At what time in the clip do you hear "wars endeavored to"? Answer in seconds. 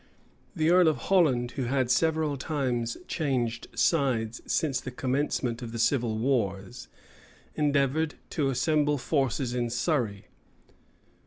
6.17-8.49